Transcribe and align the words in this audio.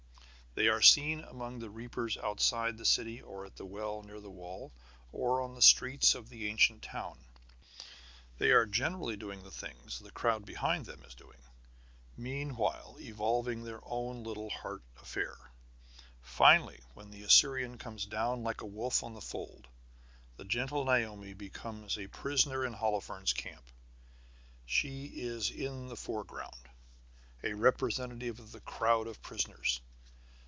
They 0.53 0.67
are 0.67 0.81
seen 0.81 1.21
among 1.21 1.59
the 1.59 1.69
reapers 1.69 2.17
outside 2.17 2.77
the 2.77 2.83
city 2.85 3.21
or 3.21 3.45
at 3.45 3.55
the 3.55 3.65
well 3.65 4.03
near 4.03 4.19
the 4.19 4.29
wall, 4.29 4.73
or 5.13 5.39
on 5.41 5.55
the 5.55 5.61
streets 5.61 6.13
of 6.13 6.27
the 6.27 6.45
ancient 6.49 6.81
town. 6.83 7.17
They 8.37 8.51
are 8.51 8.65
generally 8.65 9.15
doing 9.15 9.43
the 9.43 9.49
things 9.49 9.99
the 9.99 10.11
crowd 10.11 10.45
behind 10.45 10.85
them 10.87 11.05
is 11.05 11.15
doing, 11.15 11.39
meanwhile 12.17 12.97
evolving 12.99 13.63
their 13.63 13.79
own 13.83 14.25
little 14.25 14.49
heart 14.49 14.83
affair. 15.01 15.37
Finally 16.21 16.81
when 16.95 17.11
the 17.11 17.23
Assyrian 17.23 17.77
comes 17.77 18.05
down 18.05 18.43
like 18.43 18.59
a 18.59 18.65
wolf 18.65 19.03
on 19.05 19.13
the 19.13 19.21
fold, 19.21 19.69
the 20.35 20.43
gentle 20.43 20.83
Naomi 20.83 21.33
becomes 21.33 21.97
a 21.97 22.07
prisoner 22.07 22.65
in 22.65 22.73
Holofernes' 22.73 23.31
camp. 23.33 23.67
She 24.65 25.05
is 25.05 25.49
in 25.49 25.87
the 25.87 25.95
foreground, 25.97 26.69
a 27.41 27.53
representative 27.53 28.37
of 28.41 28.51
the 28.51 28.59
crowd 28.61 29.07
of 29.07 29.21
prisoners. 29.21 29.79